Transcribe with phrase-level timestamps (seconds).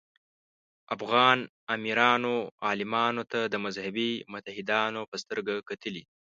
[0.95, 1.37] افغان
[1.75, 2.35] امیرانو
[2.67, 6.03] عالمانو ته د مذهبي متحدانو په سترګه کتلي.